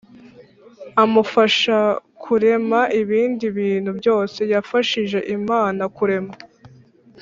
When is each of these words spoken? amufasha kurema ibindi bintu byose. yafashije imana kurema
amufasha 1.03 1.77
kurema 2.23 2.81
ibindi 3.01 3.45
bintu 3.57 3.91
byose. 3.99 4.39
yafashije 4.53 5.19
imana 5.37 5.83
kurema 5.97 6.33